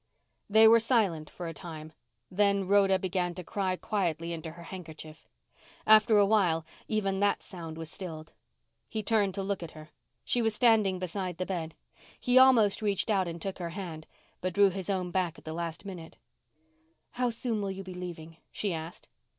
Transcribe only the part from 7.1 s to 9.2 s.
that sound was stilled. He